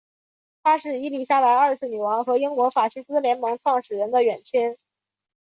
[0.63, 4.75] 他是伊丽莎白二世女王和英国法西斯联盟创始人的远亲。